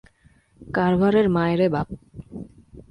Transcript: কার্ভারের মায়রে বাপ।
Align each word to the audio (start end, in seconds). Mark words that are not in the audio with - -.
কার্ভারের 0.73 1.27
মায়রে 1.29 1.67
বাপ। 1.73 1.87